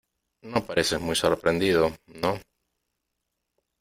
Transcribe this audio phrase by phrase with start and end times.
[0.41, 2.39] no pareces muy sorprendido, no.